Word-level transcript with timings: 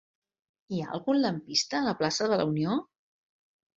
Hi 0.75 0.79
ha 0.83 0.87
algun 0.95 1.21
lampista 1.25 1.77
a 1.81 1.85
la 1.91 1.95
plaça 2.03 2.31
de 2.33 2.41
la 2.43 2.49
Unió? 2.55 2.81